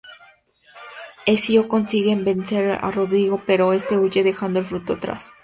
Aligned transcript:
Ezio 1.27 1.67
consigue 1.67 2.15
vencer 2.15 2.71
a 2.71 2.89
Rodrigo, 2.89 3.39
pero 3.45 3.71
este 3.71 3.99
huye 3.99 4.23
dejando 4.23 4.57
el 4.59 4.65
Fruto 4.65 4.93
atrás. 4.93 5.31